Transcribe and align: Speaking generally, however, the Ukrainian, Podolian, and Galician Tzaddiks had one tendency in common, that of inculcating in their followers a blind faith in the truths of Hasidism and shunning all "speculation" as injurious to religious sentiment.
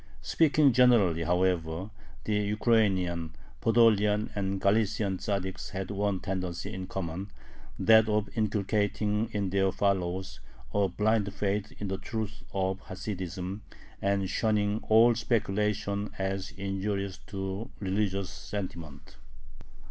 Speaking 0.23 0.71
generally, 0.73 1.25
however, 1.25 1.91
the 2.23 2.33
Ukrainian, 2.37 3.35
Podolian, 3.61 4.31
and 4.33 4.59
Galician 4.59 5.17
Tzaddiks 5.19 5.69
had 5.69 5.91
one 5.91 6.19
tendency 6.21 6.73
in 6.73 6.87
common, 6.87 7.29
that 7.77 8.09
of 8.09 8.27
inculcating 8.35 9.29
in 9.31 9.51
their 9.51 9.71
followers 9.71 10.39
a 10.73 10.87
blind 10.87 11.31
faith 11.31 11.71
in 11.77 11.87
the 11.87 11.99
truths 11.99 12.43
of 12.51 12.79
Hasidism 12.79 13.61
and 14.01 14.27
shunning 14.27 14.79
all 14.89 15.13
"speculation" 15.13 16.09
as 16.17 16.49
injurious 16.49 17.19
to 17.27 17.69
religious 17.79 18.31
sentiment. 18.31 19.17